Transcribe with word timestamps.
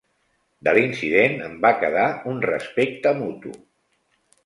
De 0.67 0.73
l'incident 0.77 1.37
en 1.49 1.61
va 1.67 1.73
quedar 1.83 2.09
un 2.35 2.43
respecte 2.49 3.17
mutu. 3.25 3.57